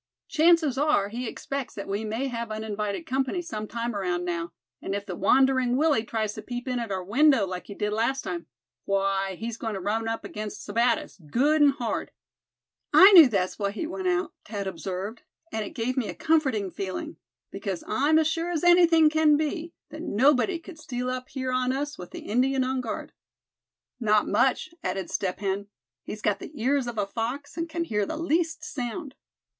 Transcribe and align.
Chances 0.27 0.79
are 0.79 1.09
he 1.09 1.27
expects 1.27 1.75
that 1.75 1.87
we 1.87 2.03
may 2.03 2.25
have 2.25 2.49
uninvited 2.51 3.05
company 3.05 3.39
some 3.39 3.67
time 3.67 3.95
around 3.95 4.25
now; 4.25 4.51
and 4.81 4.95
if 4.95 5.05
the 5.05 5.15
Wandering 5.15 5.77
Willy 5.77 6.03
tries 6.03 6.33
to 6.33 6.41
peep 6.41 6.67
in 6.67 6.79
at 6.79 6.89
our 6.91 7.03
window 7.03 7.45
like 7.45 7.67
he 7.67 7.75
did 7.75 7.93
last 7.93 8.23
time, 8.23 8.47
why, 8.85 9.35
he's 9.35 9.57
goin' 9.57 9.75
to 9.75 9.79
run 9.79 10.07
up 10.07 10.25
against 10.25 10.65
Sebattis, 10.65 11.21
good 11.29 11.61
and 11.61 11.73
hard." 11.73 12.09
"I 12.91 13.11
knew 13.11 13.27
that 13.27 13.43
was 13.43 13.59
why 13.59 13.69
he 13.69 13.85
went 13.85 14.07
out," 14.07 14.33
Thad 14.43 14.65
observed, 14.65 15.21
"and 15.51 15.63
it 15.63 15.75
gave 15.75 15.95
me 15.97 16.09
a 16.09 16.15
comforting 16.15 16.71
feeling; 16.71 17.17
because 17.51 17.83
I'm 17.87 18.17
as 18.17 18.25
sure 18.25 18.49
as 18.49 18.63
anything 18.63 19.07
can 19.07 19.37
be, 19.37 19.71
that 19.91 20.01
nobody 20.01 20.57
could 20.57 20.79
steal 20.79 21.11
up 21.11 21.29
here 21.29 21.51
on 21.51 21.71
us 21.71 21.99
with 21.99 22.09
the 22.09 22.21
Indian 22.21 22.63
on 22.63 22.81
guard." 22.81 23.13
"Not 23.99 24.27
much," 24.27 24.69
added 24.83 25.11
Step 25.11 25.41
Hen. 25.41 25.67
"He's 26.01 26.23
got 26.23 26.39
the 26.39 26.59
ears 26.59 26.87
of 26.87 26.97
a 26.97 27.05
fox, 27.05 27.55
and 27.55 27.69
can 27.69 27.83
hear 27.83 28.07
the 28.07 28.17
least 28.17 28.63
sound." 28.63 29.13